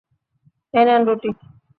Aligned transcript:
এই 0.73 0.83
নেন 0.87 1.01
রুটি। 1.07 1.29